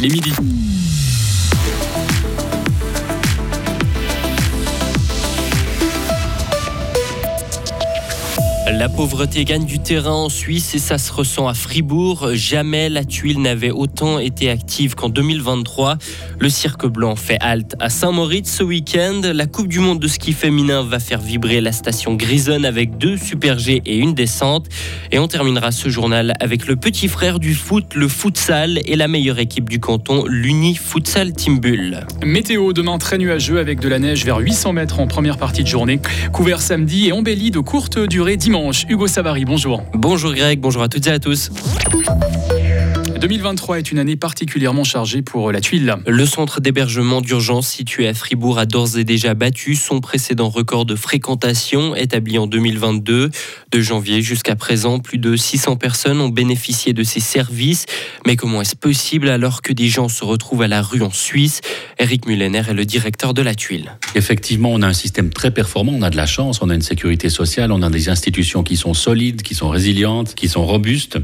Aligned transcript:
Il 0.00 0.06
est 0.06 0.14
midi. 0.14 0.30
La 8.70 8.88
pauvreté 8.88 9.44
gagne 9.44 9.64
du 9.64 9.80
terrain 9.80 10.12
en 10.12 10.28
Suisse 10.28 10.76
et 10.76 10.78
ça 10.78 10.98
se 10.98 11.12
ressent 11.12 11.48
à 11.48 11.54
Fribourg. 11.54 12.28
Jamais 12.34 12.88
la 12.88 13.04
tuile 13.04 13.42
n'avait 13.42 13.72
autant 13.72 13.87
été 14.20 14.48
active 14.48 14.94
qu'en 14.94 15.08
2023. 15.08 15.98
Le 16.38 16.48
cirque 16.48 16.86
blanc 16.86 17.16
fait 17.16 17.38
halte 17.40 17.74
à 17.80 17.90
Saint-Moritz 17.90 18.48
ce 18.48 18.62
week-end. 18.62 19.22
La 19.34 19.46
Coupe 19.46 19.66
du 19.66 19.80
Monde 19.80 19.98
de 19.98 20.06
ski 20.06 20.32
féminin 20.32 20.84
va 20.84 21.00
faire 21.00 21.20
vibrer 21.20 21.60
la 21.60 21.72
station 21.72 22.14
Grisonne 22.14 22.64
avec 22.64 22.96
deux 22.96 23.16
Super 23.16 23.58
G 23.58 23.82
et 23.84 23.96
une 23.98 24.14
descente. 24.14 24.66
Et 25.10 25.18
on 25.18 25.26
terminera 25.26 25.72
ce 25.72 25.88
journal 25.88 26.34
avec 26.38 26.68
le 26.68 26.76
petit 26.76 27.08
frère 27.08 27.40
du 27.40 27.54
foot, 27.54 27.94
le 27.96 28.06
futsal 28.06 28.78
et 28.84 28.94
la 28.94 29.08
meilleure 29.08 29.40
équipe 29.40 29.68
du 29.68 29.80
canton, 29.80 30.24
l'Uni 30.26 30.76
Futsal 30.76 31.32
Team 31.32 31.58
Bull. 31.58 32.06
Météo 32.24 32.72
demain 32.72 32.98
très 32.98 33.18
nuageux 33.18 33.58
avec 33.58 33.80
de 33.80 33.88
la 33.88 33.98
neige 33.98 34.24
vers 34.24 34.38
800 34.38 34.74
mètres 34.74 35.00
en 35.00 35.08
première 35.08 35.38
partie 35.38 35.64
de 35.64 35.68
journée. 35.68 36.00
Couvert 36.32 36.60
samedi 36.60 37.08
et 37.08 37.12
embelli 37.12 37.50
de 37.50 37.58
courte 37.58 37.98
durée 37.98 38.36
dimanche. 38.36 38.84
Hugo 38.88 39.08
Savary, 39.08 39.44
bonjour. 39.44 39.82
Bonjour 39.92 40.32
Greg, 40.34 40.60
bonjour 40.60 40.82
à 40.82 40.88
toutes 40.88 41.06
et 41.08 41.10
à 41.10 41.18
tous. 41.18 41.50
2023 43.18 43.78
est 43.78 43.90
une 43.90 43.98
année 43.98 44.14
particulièrement 44.14 44.84
chargée 44.84 45.22
pour 45.22 45.50
la 45.50 45.60
tuile. 45.60 45.96
Le 46.06 46.24
centre 46.24 46.60
d'hébergement 46.60 47.20
d'urgence 47.20 47.66
situé 47.66 48.06
à 48.06 48.14
Fribourg 48.14 48.60
a 48.60 48.66
d'ores 48.66 48.96
et 48.96 49.02
déjà 49.02 49.34
battu 49.34 49.74
son 49.74 50.00
précédent 50.00 50.48
record 50.48 50.86
de 50.86 50.94
fréquentation 50.94 51.96
établi 51.96 52.38
en 52.38 52.46
2022. 52.46 53.30
De 53.72 53.80
janvier 53.80 54.22
jusqu'à 54.22 54.54
présent, 54.54 55.00
plus 55.00 55.18
de 55.18 55.34
600 55.34 55.74
personnes 55.76 56.20
ont 56.20 56.28
bénéficié 56.28 56.92
de 56.92 57.02
ces 57.02 57.18
services. 57.18 57.86
Mais 58.24 58.36
comment 58.36 58.60
est-ce 58.60 58.76
possible 58.76 59.28
alors 59.28 59.62
que 59.62 59.72
des 59.72 59.88
gens 59.88 60.08
se 60.08 60.24
retrouvent 60.24 60.62
à 60.62 60.68
la 60.68 60.80
rue 60.80 61.02
en 61.02 61.10
Suisse? 61.10 61.60
Eric 61.98 62.26
Mullener 62.26 62.62
est 62.68 62.74
le 62.74 62.84
directeur 62.84 63.34
de 63.34 63.42
la 63.42 63.56
tuile. 63.56 63.96
Effectivement, 64.14 64.70
on 64.72 64.80
a 64.82 64.86
un 64.86 64.92
système 64.92 65.30
très 65.30 65.50
performant, 65.50 65.92
on 65.92 66.02
a 66.02 66.10
de 66.10 66.16
la 66.16 66.26
chance, 66.26 66.62
on 66.62 66.70
a 66.70 66.74
une 66.74 66.82
sécurité 66.82 67.30
sociale, 67.30 67.72
on 67.72 67.82
a 67.82 67.90
des 67.90 68.10
institutions 68.10 68.62
qui 68.62 68.76
sont 68.76 68.94
solides, 68.94 69.42
qui 69.42 69.56
sont 69.56 69.70
résilientes, 69.70 70.36
qui 70.36 70.48
sont 70.48 70.64
robustes. 70.64 71.18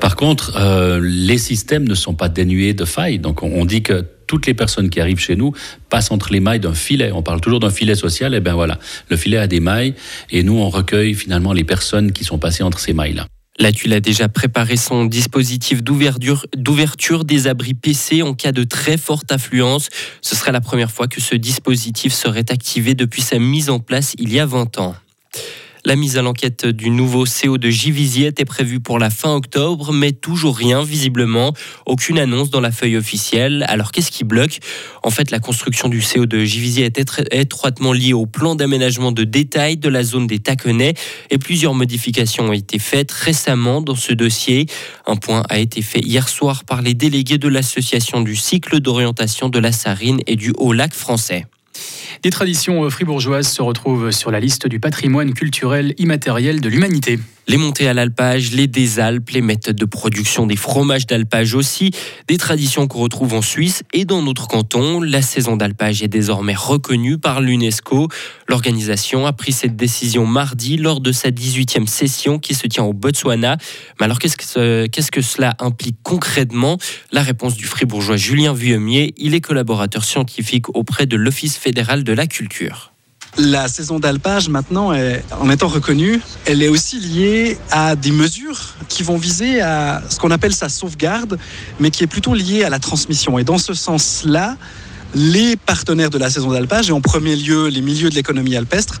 Par 0.00 0.16
contre, 0.16 0.54
euh, 0.56 0.98
les 1.26 1.38
systèmes 1.38 1.88
ne 1.88 1.94
sont 1.94 2.14
pas 2.14 2.28
dénués 2.28 2.72
de 2.72 2.84
failles. 2.84 3.18
Donc 3.18 3.42
on, 3.42 3.64
dit 3.64 3.82
que 3.82 4.04
toutes 4.28 4.46
les 4.46 4.54
personnes 4.54 4.90
qui 4.90 5.00
arrivent 5.00 5.18
chez 5.18 5.34
nous 5.34 5.52
passent 5.90 6.12
entre 6.12 6.32
les 6.32 6.38
mailles 6.38 6.60
d'un 6.60 6.74
filet. 6.74 7.10
On 7.12 7.22
parle 7.22 7.40
toujours 7.40 7.58
d'un 7.58 7.70
filet 7.70 7.96
social, 7.96 8.32
et 8.34 8.40
bien 8.40 8.54
voilà, 8.54 8.78
le 9.08 9.16
filet 9.16 9.36
a 9.36 9.48
des 9.48 9.60
mailles, 9.60 9.94
et 10.30 10.44
nous 10.44 10.54
on 10.54 10.70
recueille 10.70 11.14
finalement 11.14 11.52
les 11.52 11.64
personnes 11.64 12.12
qui 12.12 12.22
sont 12.22 12.38
passées 12.38 12.62
entre 12.62 12.78
ces 12.78 12.92
mailles-là. 12.92 13.26
La 13.58 13.72
TUIL 13.72 13.94
a 13.94 14.00
déjà 14.00 14.28
préparé 14.28 14.76
son 14.76 15.06
dispositif 15.06 15.82
d'ouverture 15.82 17.24
des 17.24 17.46
abris 17.46 17.74
PC 17.74 18.22
en 18.22 18.34
cas 18.34 18.52
de 18.52 18.64
très 18.64 18.98
forte 18.98 19.32
affluence. 19.32 19.88
Ce 20.20 20.36
serait 20.36 20.52
la 20.52 20.60
première 20.60 20.90
fois 20.90 21.08
que 21.08 21.22
ce 21.22 21.34
dispositif 21.34 22.12
serait 22.12 22.52
activé 22.52 22.94
depuis 22.94 23.22
sa 23.22 23.38
mise 23.38 23.70
en 23.70 23.80
place 23.80 24.14
il 24.18 24.32
y 24.32 24.38
a 24.38 24.46
20 24.46 24.78
ans. 24.78 24.94
La 25.86 25.94
mise 25.94 26.18
à 26.18 26.22
l'enquête 26.22 26.66
du 26.66 26.90
nouveau 26.90 27.26
CO 27.26 27.58
de 27.58 27.70
Givisier 27.70 28.26
était 28.26 28.44
prévue 28.44 28.80
pour 28.80 28.98
la 28.98 29.08
fin 29.08 29.36
octobre, 29.36 29.92
mais 29.92 30.10
toujours 30.10 30.56
rien 30.56 30.82
visiblement, 30.82 31.52
aucune 31.86 32.18
annonce 32.18 32.50
dans 32.50 32.60
la 32.60 32.72
feuille 32.72 32.96
officielle. 32.96 33.64
Alors 33.68 33.92
qu'est-ce 33.92 34.10
qui 34.10 34.24
bloque? 34.24 34.58
En 35.04 35.10
fait, 35.10 35.30
la 35.30 35.38
construction 35.38 35.88
du 35.88 36.00
CO 36.02 36.26
de 36.26 36.44
Givisier 36.44 36.86
est 36.86 36.98
étroitement 37.30 37.92
liée 37.92 38.14
au 38.14 38.26
plan 38.26 38.56
d'aménagement 38.56 39.12
de 39.12 39.22
détail 39.22 39.76
de 39.76 39.88
la 39.88 40.02
zone 40.02 40.26
des 40.26 40.40
Taconnais 40.40 40.94
et 41.30 41.38
plusieurs 41.38 41.74
modifications 41.74 42.48
ont 42.48 42.52
été 42.52 42.80
faites 42.80 43.12
récemment 43.12 43.80
dans 43.80 43.94
ce 43.94 44.12
dossier. 44.12 44.66
Un 45.06 45.14
point 45.14 45.44
a 45.48 45.60
été 45.60 45.82
fait 45.82 46.00
hier 46.00 46.28
soir 46.28 46.64
par 46.64 46.82
les 46.82 46.94
délégués 46.94 47.38
de 47.38 47.46
l'association 47.46 48.22
du 48.22 48.34
cycle 48.34 48.80
d'orientation 48.80 49.48
de 49.48 49.60
la 49.60 49.70
Sarine 49.70 50.18
et 50.26 50.34
du 50.34 50.52
Haut-Lac 50.58 50.92
français. 50.94 51.46
Des 52.22 52.30
traditions 52.30 52.88
fribourgeoises 52.90 53.48
se 53.48 53.62
retrouvent 53.62 54.10
sur 54.10 54.30
la 54.30 54.40
liste 54.40 54.66
du 54.66 54.80
patrimoine 54.80 55.34
culturel 55.34 55.94
immatériel 55.98 56.60
de 56.60 56.68
l'humanité. 56.68 57.18
Les 57.48 57.58
montées 57.58 57.86
à 57.86 57.94
l'alpage, 57.94 58.50
les 58.50 58.66
désalpes, 58.66 59.30
les 59.30 59.40
méthodes 59.40 59.76
de 59.76 59.84
production 59.84 60.48
des 60.48 60.56
fromages 60.56 61.06
d'alpage 61.06 61.54
aussi, 61.54 61.92
des 62.26 62.38
traditions 62.38 62.88
qu'on 62.88 62.98
retrouve 62.98 63.34
en 63.34 63.42
Suisse 63.42 63.84
et 63.92 64.04
dans 64.04 64.20
notre 64.20 64.48
canton. 64.48 65.00
La 65.00 65.22
saison 65.22 65.56
d'alpage 65.56 66.02
est 66.02 66.08
désormais 66.08 66.56
reconnue 66.56 67.18
par 67.18 67.40
l'UNESCO. 67.40 68.08
L'organisation 68.48 69.26
a 69.26 69.32
pris 69.32 69.52
cette 69.52 69.76
décision 69.76 70.26
mardi 70.26 70.76
lors 70.76 71.00
de 71.00 71.12
sa 71.12 71.30
18e 71.30 71.86
session 71.86 72.40
qui 72.40 72.54
se 72.54 72.66
tient 72.66 72.82
au 72.82 72.92
Botswana. 72.92 73.58
Mais 74.00 74.06
alors 74.06 74.18
qu'est-ce 74.18 74.36
que, 74.36 75.22
cela 75.22 75.54
implique 75.60 75.98
concrètement? 76.02 76.78
La 77.12 77.22
réponse 77.22 77.54
du 77.54 77.66
fribourgeois 77.66 78.16
Julien 78.16 78.54
Vuillemier, 78.54 79.14
il 79.18 79.34
est 79.34 79.40
collaborateur 79.40 80.04
scientifique 80.04 80.68
auprès 80.74 81.06
de 81.06 81.16
l'Office 81.16 81.56
fédéral 81.56 82.02
de 82.02 82.12
la 82.12 82.26
culture. 82.26 82.95
La 83.38 83.68
saison 83.68 83.98
d'alpage, 83.98 84.48
maintenant, 84.48 84.94
en 85.40 85.50
étant 85.50 85.68
reconnue, 85.68 86.20
elle 86.46 86.62
est 86.62 86.68
aussi 86.68 86.98
liée 86.98 87.58
à 87.70 87.94
des 87.94 88.10
mesures 88.10 88.74
qui 88.88 89.02
vont 89.02 89.18
viser 89.18 89.60
à 89.60 90.02
ce 90.08 90.18
qu'on 90.18 90.30
appelle 90.30 90.54
sa 90.54 90.70
sauvegarde, 90.70 91.38
mais 91.78 91.90
qui 91.90 92.02
est 92.02 92.06
plutôt 92.06 92.32
liée 92.32 92.64
à 92.64 92.70
la 92.70 92.78
transmission. 92.78 93.38
Et 93.38 93.44
dans 93.44 93.58
ce 93.58 93.74
sens-là, 93.74 94.56
les 95.14 95.56
partenaires 95.56 96.08
de 96.08 96.16
la 96.16 96.30
saison 96.30 96.50
d'alpage, 96.50 96.88
et 96.88 96.92
en 96.92 97.02
premier 97.02 97.36
lieu 97.36 97.68
les 97.68 97.82
milieux 97.82 98.08
de 98.08 98.14
l'économie 98.14 98.56
alpestre, 98.56 99.00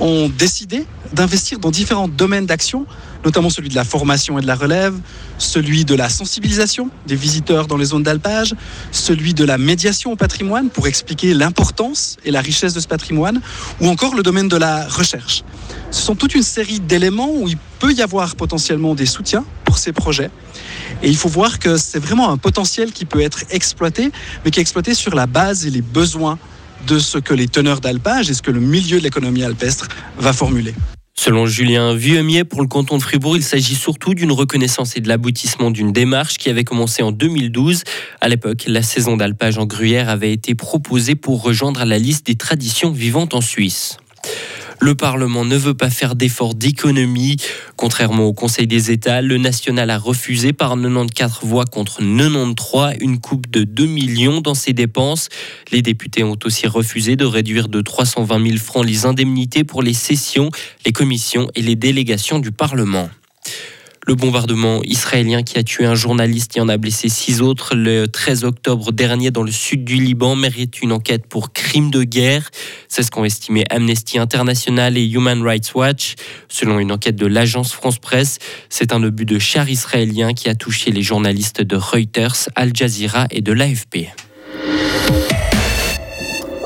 ont 0.00 0.28
décidé 0.28 0.84
d'investir 1.12 1.58
dans 1.58 1.70
différents 1.70 2.08
domaines 2.08 2.46
d'action 2.46 2.86
notamment 3.24 3.50
celui 3.50 3.68
de 3.68 3.74
la 3.74 3.84
formation 3.84 4.38
et 4.38 4.42
de 4.42 4.46
la 4.46 4.54
relève, 4.54 4.94
celui 5.38 5.84
de 5.84 5.94
la 5.94 6.08
sensibilisation 6.08 6.90
des 7.06 7.16
visiteurs 7.16 7.66
dans 7.66 7.76
les 7.76 7.86
zones 7.86 8.02
d'alpage, 8.02 8.54
celui 8.92 9.34
de 9.34 9.44
la 9.44 9.58
médiation 9.58 10.12
au 10.12 10.16
patrimoine 10.16 10.70
pour 10.70 10.86
expliquer 10.86 11.34
l'importance 11.34 12.16
et 12.24 12.30
la 12.30 12.40
richesse 12.40 12.74
de 12.74 12.80
ce 12.80 12.88
patrimoine, 12.88 13.40
ou 13.80 13.88
encore 13.88 14.14
le 14.14 14.22
domaine 14.22 14.48
de 14.48 14.56
la 14.56 14.86
recherche. 14.86 15.42
Ce 15.90 16.02
sont 16.02 16.14
toute 16.14 16.34
une 16.34 16.42
série 16.42 16.80
d'éléments 16.80 17.30
où 17.32 17.48
il 17.48 17.58
peut 17.78 17.92
y 17.92 18.02
avoir 18.02 18.36
potentiellement 18.36 18.94
des 18.94 19.06
soutiens 19.06 19.44
pour 19.64 19.78
ces 19.78 19.92
projets. 19.92 20.30
Et 21.02 21.08
il 21.08 21.16
faut 21.16 21.28
voir 21.28 21.58
que 21.58 21.76
c'est 21.76 21.98
vraiment 21.98 22.30
un 22.30 22.36
potentiel 22.36 22.92
qui 22.92 23.04
peut 23.04 23.20
être 23.20 23.44
exploité, 23.50 24.10
mais 24.44 24.50
qui 24.50 24.58
est 24.58 24.62
exploité 24.62 24.94
sur 24.94 25.14
la 25.14 25.26
base 25.26 25.66
et 25.66 25.70
les 25.70 25.82
besoins 25.82 26.38
de 26.86 26.98
ce 26.98 27.18
que 27.18 27.34
les 27.34 27.48
teneurs 27.48 27.80
d'alpage 27.80 28.30
et 28.30 28.34
ce 28.34 28.42
que 28.42 28.50
le 28.50 28.60
milieu 28.60 28.98
de 28.98 29.02
l'économie 29.02 29.42
alpestre 29.42 29.88
va 30.18 30.32
formuler. 30.32 30.74
Selon 31.18 31.46
Julien 31.46 31.94
Vieumier, 31.94 32.44
pour 32.44 32.62
le 32.62 32.68
canton 32.68 32.96
de 32.96 33.02
Fribourg, 33.02 33.36
il 33.36 33.42
s'agit 33.42 33.74
surtout 33.74 34.14
d'une 34.14 34.30
reconnaissance 34.30 34.96
et 34.96 35.00
de 35.00 35.08
l'aboutissement 35.08 35.72
d'une 35.72 35.92
démarche 35.92 36.38
qui 36.38 36.48
avait 36.48 36.62
commencé 36.62 37.02
en 37.02 37.10
2012. 37.10 37.82
À 38.20 38.28
l'époque, 38.28 38.64
la 38.68 38.82
saison 38.82 39.16
d'alpage 39.16 39.58
en 39.58 39.66
gruyère 39.66 40.10
avait 40.10 40.32
été 40.32 40.54
proposée 40.54 41.16
pour 41.16 41.42
rejoindre 41.42 41.84
la 41.84 41.98
liste 41.98 42.26
des 42.26 42.36
traditions 42.36 42.92
vivantes 42.92 43.34
en 43.34 43.40
Suisse. 43.40 43.96
Le 44.80 44.94
Parlement 44.94 45.44
ne 45.44 45.56
veut 45.56 45.74
pas 45.74 45.90
faire 45.90 46.14
d'efforts 46.14 46.54
d'économie. 46.54 47.36
Contrairement 47.76 48.24
au 48.24 48.32
Conseil 48.32 48.68
des 48.68 48.92
États, 48.92 49.22
le 49.22 49.36
national 49.36 49.90
a 49.90 49.98
refusé 49.98 50.52
par 50.52 50.76
94 50.76 51.40
voix 51.42 51.64
contre 51.64 52.00
93 52.00 52.96
une 53.00 53.18
coupe 53.18 53.50
de 53.50 53.64
2 53.64 53.86
millions 53.86 54.40
dans 54.40 54.54
ses 54.54 54.72
dépenses. 54.72 55.28
Les 55.72 55.82
députés 55.82 56.22
ont 56.22 56.38
aussi 56.44 56.68
refusé 56.68 57.16
de 57.16 57.24
réduire 57.24 57.68
de 57.68 57.80
320 57.80 58.46
000 58.46 58.56
francs 58.58 58.86
les 58.86 59.04
indemnités 59.04 59.64
pour 59.64 59.82
les 59.82 59.94
sessions, 59.94 60.50
les 60.86 60.92
commissions 60.92 61.50
et 61.56 61.62
les 61.62 61.74
délégations 61.74 62.38
du 62.38 62.52
Parlement. 62.52 63.10
Le 64.08 64.14
bombardement 64.14 64.80
israélien 64.84 65.42
qui 65.42 65.58
a 65.58 65.62
tué 65.62 65.84
un 65.84 65.94
journaliste 65.94 66.56
et 66.56 66.62
en 66.62 66.68
a 66.70 66.78
blessé 66.78 67.10
six 67.10 67.42
autres 67.42 67.74
le 67.74 68.08
13 68.08 68.44
octobre 68.44 68.90
dernier 68.90 69.30
dans 69.30 69.42
le 69.42 69.50
sud 69.50 69.84
du 69.84 69.96
Liban 69.96 70.34
mérite 70.34 70.80
une 70.80 70.92
enquête 70.92 71.26
pour 71.26 71.52
crime 71.52 71.90
de 71.90 72.04
guerre. 72.04 72.48
C'est 72.88 73.02
ce 73.02 73.10
qu'ont 73.10 73.26
estimé 73.26 73.64
Amnesty 73.68 74.18
International 74.18 74.96
et 74.96 75.04
Human 75.04 75.42
Rights 75.42 75.74
Watch. 75.74 76.14
Selon 76.48 76.78
une 76.78 76.90
enquête 76.90 77.16
de 77.16 77.26
l'agence 77.26 77.74
France 77.74 77.98
Presse, 77.98 78.38
c'est 78.70 78.94
un 78.94 79.02
obus 79.02 79.26
de 79.26 79.38
char 79.38 79.68
israélien 79.68 80.32
qui 80.32 80.48
a 80.48 80.54
touché 80.54 80.90
les 80.90 81.02
journalistes 81.02 81.60
de 81.60 81.76
Reuters, 81.76 82.48
Al 82.54 82.74
Jazeera 82.74 83.26
et 83.30 83.42
de 83.42 83.52
l'AFP. 83.52 84.06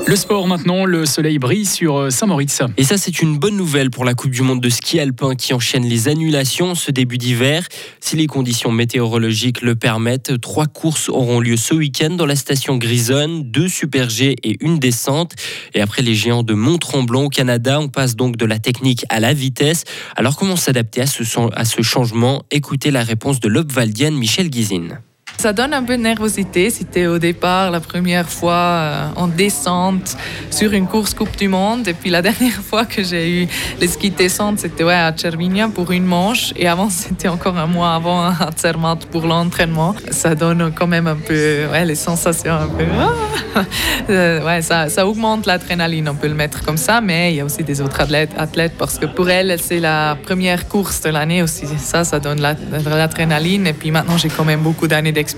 Le 0.05 0.17
sport 0.17 0.47
maintenant, 0.47 0.83
le 0.83 1.05
soleil 1.05 1.39
brille 1.39 1.65
sur 1.65 1.95
euh, 1.95 2.09
Saint-Moritz. 2.09 2.61
Et 2.75 2.83
ça, 2.83 2.97
c'est 2.97 3.21
une 3.21 3.37
bonne 3.37 3.55
nouvelle 3.55 3.89
pour 3.89 4.03
la 4.03 4.13
Coupe 4.13 4.31
du 4.31 4.41
Monde 4.41 4.59
de 4.59 4.67
ski 4.67 4.99
alpin 4.99 5.33
qui 5.35 5.53
enchaîne 5.53 5.85
les 5.85 6.09
annulations 6.09 6.75
ce 6.75 6.91
début 6.91 7.17
d'hiver. 7.17 7.65
Si 8.01 8.17
les 8.17 8.27
conditions 8.27 8.69
météorologiques 8.71 9.61
le 9.61 9.75
permettent, 9.75 10.41
trois 10.41 10.65
courses 10.65 11.07
auront 11.07 11.39
lieu 11.39 11.55
ce 11.55 11.73
week-end 11.73 12.09
dans 12.09 12.25
la 12.25 12.35
station 12.35 12.75
Grisonne, 12.75 13.43
deux 13.43 13.69
Super 13.69 14.09
G 14.09 14.35
et 14.43 14.57
une 14.59 14.77
descente. 14.77 15.35
Et 15.73 15.79
après 15.79 16.01
les 16.01 16.15
géants 16.15 16.43
de 16.43 16.53
Mont-Tremblant 16.53 17.23
au 17.23 17.29
Canada, 17.29 17.79
on 17.79 17.87
passe 17.87 18.17
donc 18.17 18.35
de 18.35 18.45
la 18.45 18.59
technique 18.59 19.05
à 19.07 19.21
la 19.21 19.33
vitesse. 19.33 19.85
Alors 20.17 20.35
comment 20.35 20.57
s'adapter 20.57 21.01
à 21.01 21.05
ce, 21.07 21.81
changement? 21.81 22.43
Écoutez 22.51 22.91
la 22.91 23.03
réponse 23.03 23.39
de 23.39 23.47
l'Obvaldienne 23.47 24.15
Michel 24.15 24.49
Guizine. 24.49 24.99
Ça 25.37 25.51
donne 25.51 25.73
un 25.73 25.83
peu 25.83 25.97
de 25.97 26.01
nervosité. 26.01 26.69
C'était 26.69 27.07
au 27.07 27.19
départ 27.19 27.69
la 27.69 27.81
première 27.81 28.29
fois 28.29 28.53
euh, 28.53 29.07
en 29.17 29.27
descente 29.27 30.15
sur 30.49 30.71
une 30.71 30.87
course 30.87 31.13
Coupe 31.13 31.35
du 31.35 31.49
Monde. 31.49 31.87
Et 31.87 31.93
puis 31.93 32.09
la 32.09 32.21
dernière 32.29 32.61
fois 32.61 32.85
que 32.85 33.03
j'ai 33.03 33.43
eu 33.43 33.47
les 33.81 33.87
skis 33.87 34.11
de 34.11 34.15
descente, 34.15 34.59
c'était 34.59 34.85
ouais, 34.85 34.93
à 34.93 35.13
Cervinia 35.15 35.67
pour 35.67 35.91
une 35.91 36.05
manche. 36.05 36.53
Et 36.55 36.67
avant, 36.67 36.89
c'était 36.89 37.27
encore 37.27 37.57
un 37.57 37.67
mois 37.67 37.93
avant 37.93 38.21
à 38.21 38.49
Zermatt 38.57 39.05
pour 39.07 39.25
l'entraînement. 39.27 39.95
Ça 40.11 40.33
donne 40.33 40.71
quand 40.73 40.87
même 40.87 41.07
un 41.07 41.17
peu 41.17 41.67
les 41.83 41.95
sensations 41.95 42.53
peu. 42.77 42.85
Euh, 44.09 44.43
ouais, 44.43 44.61
ça, 44.61 44.89
ça 44.89 45.07
augmente 45.07 45.45
l'adrénaline, 45.45 46.09
on 46.09 46.15
peut 46.15 46.27
le 46.27 46.33
mettre 46.33 46.63
comme 46.63 46.75
ça. 46.75 46.99
Mais 46.99 47.31
il 47.31 47.37
y 47.37 47.39
a 47.39 47.45
aussi 47.45 47.63
des 47.63 47.79
autres 47.79 48.01
athlètes, 48.01 48.73
parce 48.77 48.97
que 48.97 49.05
pour 49.05 49.29
elle, 49.29 49.57
c'est 49.59 49.79
la 49.79 50.17
première 50.21 50.67
course 50.67 51.01
de 51.01 51.09
l'année 51.09 51.41
aussi. 51.41 51.65
Ça, 51.77 52.03
ça 52.03 52.19
donne 52.19 52.41
l'adrénaline. 52.41 53.67
Et 53.67 53.73
puis 53.73 53.91
maintenant, 53.91 54.17
j'ai 54.17 54.29
quand 54.29 54.43
même 54.43 54.61
beaucoup 54.61 54.87
d'années 54.87 55.11
d'expérience 55.11 55.32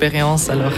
alors 0.50 0.72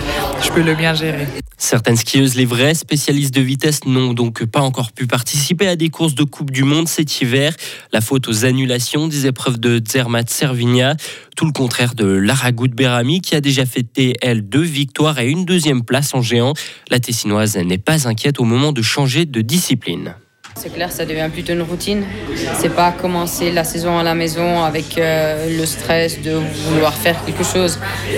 je 0.43 0.51
peux 0.51 0.61
le 0.61 0.75
bien 0.75 0.93
gérer. 0.93 1.27
Certaines 1.57 1.97
skieuses, 1.97 2.35
les 2.35 2.45
vraies 2.45 2.75
spécialistes 2.75 3.33
de 3.33 3.41
vitesse, 3.41 3.83
n'ont 3.85 4.13
donc 4.13 4.45
pas 4.45 4.61
encore 4.61 4.91
pu 4.91 5.07
participer 5.07 5.67
à 5.67 5.75
des 5.75 5.89
courses 5.89 6.13
de 6.13 6.23
Coupe 6.23 6.51
du 6.51 6.63
Monde 6.63 6.87
cet 6.87 7.19
hiver. 7.21 7.55
La 7.91 8.01
faute 8.01 8.27
aux 8.27 8.45
annulations 8.45 9.07
des 9.07 9.25
épreuves 9.25 9.59
de 9.59 9.81
Zermatt 9.85 10.29
Servigna. 10.29 10.95
Tout 11.35 11.45
le 11.45 11.51
contraire 11.51 11.95
de 11.95 12.05
Lara 12.05 12.51
Berami 12.51 13.21
qui 13.21 13.35
a 13.35 13.41
déjà 13.41 13.65
fêté, 13.65 14.13
elle, 14.21 14.47
deux 14.47 14.61
victoires 14.61 15.19
et 15.19 15.29
une 15.29 15.45
deuxième 15.45 15.83
place 15.83 16.13
en 16.13 16.21
géant. 16.21 16.53
La 16.91 16.99
Tessinoise 16.99 17.57
n'est 17.57 17.77
pas 17.79 18.07
inquiète 18.07 18.39
au 18.39 18.43
moment 18.43 18.71
de 18.71 18.81
changer 18.81 19.25
de 19.25 19.41
discipline. 19.41 20.15
C'est 20.59 20.73
clair, 20.73 20.91
ça 20.91 21.05
devient 21.05 21.29
plutôt 21.31 21.53
une 21.53 21.61
routine. 21.61 22.03
C'est 22.57 22.73
pas 22.73 22.91
commencer 22.91 23.51
la 23.51 23.63
saison 23.63 23.99
à 23.99 24.03
la 24.03 24.15
maison 24.15 24.63
avec 24.63 24.97
euh, 24.97 25.55
le 25.55 25.65
stress 25.67 26.19
de 26.19 26.31
vouloir 26.71 26.95
faire 26.95 27.15
quelque 27.25 27.43
chose. 27.43 27.77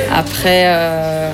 Après, 0.10 0.64
euh, 0.68 1.34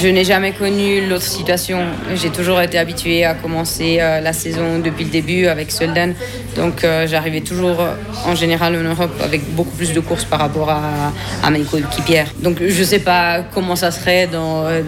je 0.00 0.08
n'ai 0.08 0.24
jamais 0.24 0.52
connu 0.52 1.06
l'autre 1.06 1.26
situation. 1.26 1.80
J'ai 2.14 2.30
toujours 2.30 2.62
été 2.62 2.78
habituée 2.78 3.26
à 3.26 3.34
commencer 3.34 3.98
euh, 4.00 4.20
la 4.22 4.32
saison 4.32 4.78
depuis 4.78 5.04
le 5.04 5.10
début 5.10 5.46
avec 5.48 5.70
Solden. 5.70 6.14
Donc 6.56 6.84
j'arrivais 7.06 7.42
toujours 7.42 7.78
en 8.26 8.34
général 8.34 8.74
en 8.76 8.82
Europe 8.82 9.12
avec 9.22 9.54
beaucoup 9.54 9.76
plus 9.76 9.92
de 9.92 10.00
courses 10.00 10.24
par 10.24 10.40
rapport 10.40 10.70
à, 10.70 11.12
à 11.42 11.50
mes 11.50 11.60
coéquipières. 11.60 12.32
Donc 12.42 12.56
je 12.60 12.80
ne 12.80 12.84
sais 12.84 13.00
pas 13.00 13.42
comment 13.54 13.76
ça 13.76 13.90
serait 13.90 14.28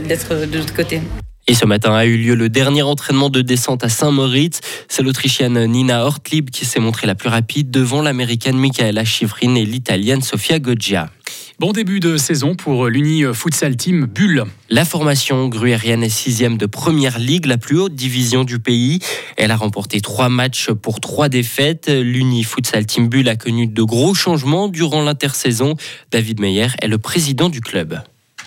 d'être 0.09 0.47
de 0.47 0.59
l'autre 0.59 0.75
côté. 0.75 1.01
Et 1.49 1.55
ce 1.55 1.67
matin 1.67 1.93
a 1.93 2.05
eu 2.07 2.17
lieu 2.17 2.37
le 2.37 2.49
dernier 2.49 2.83
entraînement 2.83 3.29
de 3.29 3.43
descente 3.43 3.83
à 3.83 3.89
Saint-Moritz. 3.89 4.61
C'est 4.89 5.03
l'Autrichienne 5.03 5.67
Nina 5.67 6.07
Ortlib 6.07 6.51
qui 6.51 6.65
s'est 6.65 6.79
montrée 6.79 7.09
la 7.09 7.17
plus 7.17 7.29
rapide 7.29 7.71
devant 7.71 8.01
l'Américaine 8.01 8.57
Michaela 8.57 9.05
Schifrin 9.05 9.57
et 9.57 9.65
l'Italienne 9.65 10.23
Sofia 10.23 10.61
Goggia. 10.61 11.11
Bon 11.59 11.73
début 11.73 11.99
de 11.99 12.17
saison 12.17 12.55
pour 12.55 12.87
l'Uni 12.87 13.25
Futsal 13.35 13.77
Team 13.77 14.07
Bulle. 14.07 14.45
La 14.71 14.85
formation 14.85 15.49
gruyérienne 15.49 16.05
est 16.05 16.09
sixième 16.09 16.59
de 16.59 16.67
première 16.67 17.19
ligue, 17.19 17.47
la 17.47 17.59
plus 17.59 17.79
haute 17.79 17.95
division 17.95 18.45
du 18.45 18.61
pays. 18.61 19.01
Elle 19.37 19.51
a 19.51 19.57
remporté 19.57 20.01
trois 20.01 20.29
matchs 20.29 20.71
pour 20.71 21.01
trois 21.01 21.29
défaites. 21.29 21.89
L'Uni 21.89 22.45
Futsal 22.45 22.87
Team 22.87 23.09
Bulle 23.09 23.29
a 23.29 23.37
connu 23.37 23.67
de 23.67 23.83
gros 23.83 24.15
changements 24.15 24.69
durant 24.69 25.03
l'intersaison. 25.03 25.75
David 26.13 26.41
Meyer 26.41 26.69
est 26.81 26.89
le 26.89 26.99
président 26.99 27.49
du 27.49 27.61
club. 27.61 28.01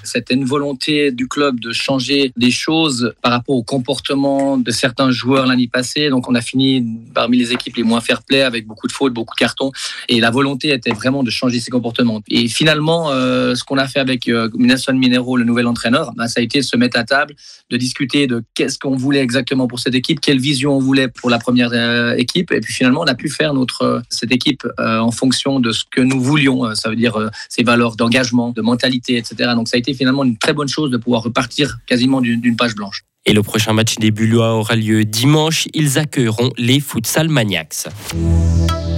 C'était 0.06 0.34
une 0.34 0.46
volonté 0.46 1.12
du 1.12 1.28
club 1.28 1.60
de 1.60 1.72
changer 1.72 2.32
des 2.38 2.52
choses 2.52 3.14
par 3.22 3.32
rapport 3.32 3.56
au 3.56 3.64
comportement 3.64 4.58
de 4.58 4.72
certains 4.72 5.12
joueurs 5.12 5.46
l'année 5.46 5.68
passée. 5.68 6.10
Donc, 6.10 6.30
on 6.30 6.36
a 6.36 6.42
fini 6.42 6.86
parmi 7.14 7.38
les 7.38 7.52
équipes 7.54 7.76
les 7.76 7.84
moins 7.84 8.02
fair-play 8.02 8.42
avec 8.42 8.68
beaucoup 8.68 8.88
de 8.88 8.92
fautes, 8.92 9.14
beaucoup 9.14 9.36
de 9.36 9.40
cartons. 9.40 9.72
Et 10.10 10.20
la 10.20 10.32
volonté 10.32 10.70
était 10.70 10.92
vraiment 10.92 11.24
de 11.24 11.30
changer 11.30 11.60
ces 11.60 11.72
comportements. 11.72 12.22
Et 12.30 12.48
finalement, 12.48 13.12
euh, 13.12 13.56
ce 13.56 13.64
qu'on 13.64 13.78
a 13.78 13.88
fait 13.88 14.00
avec 14.00 14.28
euh, 14.28 14.50
Nelson 14.58 14.94
Minero, 14.94 15.38
le 15.38 15.44
nouvel 15.44 15.68
entraîneur, 15.68 16.14
bah, 16.16 16.28
ça 16.28 16.40
a 16.40 16.44
été 16.44 16.60
de 16.60 16.64
se 16.64 16.78
mettre 16.78 16.98
à 16.98 17.04
table, 17.04 17.36
de 17.70 17.78
discuter 17.78 18.28
de 18.28 18.44
qu'est-ce 18.54 18.78
qu'on 18.78 18.96
voulait 18.96 19.22
exactement 19.22 19.68
pour 19.68 19.80
cette 19.80 19.96
équipe, 19.96 20.20
quelle 20.20 20.40
vision 20.40 20.76
on 20.76 20.80
voulait 20.80 21.08
pour 21.08 21.30
la 21.30 21.40
première 21.40 21.72
euh, 21.74 22.16
équipe. 22.16 22.52
Et 22.52 22.60
puis 22.60 22.74
finalement, 22.74 23.02
on 23.02 23.08
a 23.08 23.16
pu 23.16 23.30
faire 23.30 23.54
notre, 23.54 24.02
cette 24.10 24.32
équipe 24.32 24.68
en 24.78 25.12
fonction 25.12 25.60
de 25.60 25.72
ce 25.72 25.84
que 25.90 26.02
nous 26.02 26.22
voulions. 26.22 26.74
Ça 26.76 26.90
veut 26.90 26.96
dire 26.96 27.30
ses 27.50 27.64
valeurs 27.64 27.96
d'engagement, 27.96 28.52
de 28.52 28.62
mentalité, 28.62 29.18
etc. 29.18 29.52
Donc, 29.56 29.68
ça 29.68 29.78
a 29.78 29.80
été 29.80 29.94
finalement 29.96 30.24
une 30.24 30.38
très 30.38 30.54
bonne 30.54 30.68
chose 30.68 30.92
de 30.92 30.98
pouvoir 30.98 31.24
repartir 31.24 31.80
quasiment 31.88 32.22
d'une 32.22 32.56
page 32.56 32.76
blanche. 32.76 33.02
Et 33.26 33.34
le 33.34 33.42
prochain 33.42 33.74
match 33.74 33.96
des 33.96 34.12
Bullois 34.12 34.54
aura 34.54 34.76
lieu 34.76 35.04
dimanche. 35.04 35.68
Ils 35.74 35.98
accueilleront 35.98 36.52
les 36.58 36.80
Futsal 36.80 37.28
Maniacs. 37.28 37.88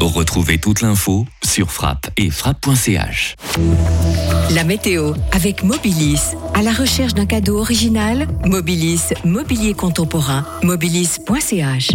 Retrouvez 0.02 0.58
toute 0.58 0.82
l'info 0.82 1.26
sur 1.44 1.72
frappe 1.72 2.10
et 2.18 2.30
frappe.ch. 2.30 3.36
La 4.52 4.64
météo 4.64 5.14
avec 5.32 5.64
Mobilis. 5.64 6.36
À 6.54 6.62
la 6.62 6.74
recherche 6.74 7.14
d'un 7.14 7.26
cadeau 7.26 7.58
original, 7.58 8.28
Mobilis, 8.46 9.14
mobilier 9.24 9.74
contemporain, 9.74 10.46
mobilis.ch. 10.62 11.92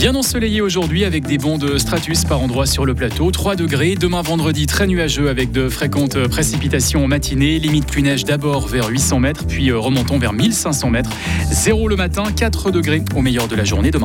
Bien 0.00 0.14
ensoleillé 0.14 0.62
aujourd'hui 0.62 1.04
avec 1.04 1.26
des 1.26 1.36
bons 1.36 1.58
de 1.58 1.76
stratus 1.76 2.24
par 2.24 2.40
endroits 2.40 2.64
sur 2.64 2.86
le 2.86 2.94
plateau. 2.94 3.30
3 3.30 3.54
degrés. 3.54 3.96
Demain 3.96 4.22
vendredi, 4.22 4.64
très 4.64 4.86
nuageux 4.86 5.28
avec 5.28 5.52
de 5.52 5.68
fréquentes 5.68 6.26
précipitations 6.26 7.04
en 7.04 7.06
matinée. 7.06 7.58
Limite 7.58 7.84
plus 7.84 8.00
neige 8.00 8.24
d'abord 8.24 8.66
vers 8.66 8.88
800 8.88 9.20
mètres, 9.20 9.46
puis 9.46 9.70
euh, 9.70 9.78
remontons 9.78 10.18
vers 10.18 10.32
1500 10.32 10.88
mètres. 10.88 11.10
0 11.52 11.86
le 11.86 11.96
matin, 11.96 12.22
4 12.34 12.70
degrés 12.70 13.02
au 13.14 13.20
meilleur 13.20 13.46
de 13.46 13.54
la 13.54 13.64
journée 13.64 13.90
demain. 13.90 13.98